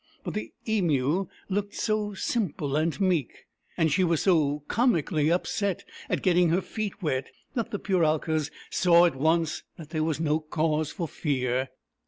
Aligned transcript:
But 0.23 0.33
the 0.33 0.51
Emu 0.67 1.27
looked 1.47 1.75
so 1.75 2.15
simple 2.15 2.75
and 2.75 2.99
meek, 2.99 3.45
and 3.77 3.91
she 3.91 4.03
was 4.03 4.23
so 4.23 4.63
comi 4.67 5.05
cally 5.07 5.29
upset 5.31 5.85
at 6.09 6.23
getting 6.23 6.49
her 6.49 6.61
feet 6.61 7.03
wet, 7.03 7.29
that 7.53 7.69
the 7.69 7.77
Pural 7.77 8.17
kas 8.19 8.49
saw 8.71 9.05
at 9.05 9.15
once 9.15 9.61
that 9.77 9.91
there 9.91 10.03
was 10.03 10.19
no 10.19 10.39
cause 10.39 10.91
for 10.91 11.07
fear. 11.07 11.69